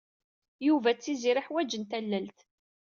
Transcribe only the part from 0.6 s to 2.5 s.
Yuba d Tiziri ḥwajen tallalt.